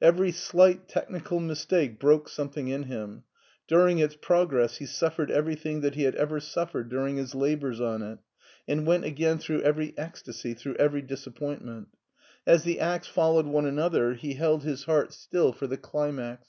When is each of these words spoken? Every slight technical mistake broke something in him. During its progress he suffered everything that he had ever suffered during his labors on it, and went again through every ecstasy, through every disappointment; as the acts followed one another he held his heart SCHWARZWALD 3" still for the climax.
Every 0.00 0.30
slight 0.30 0.86
technical 0.86 1.40
mistake 1.40 1.98
broke 1.98 2.28
something 2.28 2.68
in 2.68 2.84
him. 2.84 3.24
During 3.66 3.98
its 3.98 4.14
progress 4.14 4.76
he 4.76 4.86
suffered 4.86 5.28
everything 5.28 5.80
that 5.80 5.96
he 5.96 6.04
had 6.04 6.14
ever 6.14 6.38
suffered 6.38 6.88
during 6.88 7.16
his 7.16 7.34
labors 7.34 7.80
on 7.80 8.00
it, 8.00 8.20
and 8.68 8.86
went 8.86 9.04
again 9.04 9.38
through 9.38 9.62
every 9.62 9.92
ecstasy, 9.98 10.54
through 10.54 10.76
every 10.76 11.02
disappointment; 11.02 11.88
as 12.46 12.62
the 12.62 12.78
acts 12.78 13.08
followed 13.08 13.46
one 13.46 13.66
another 13.66 14.14
he 14.14 14.34
held 14.34 14.62
his 14.62 14.84
heart 14.84 15.08
SCHWARZWALD 15.08 15.14
3" 15.14 15.18
still 15.18 15.52
for 15.52 15.66
the 15.66 15.76
climax. 15.78 16.46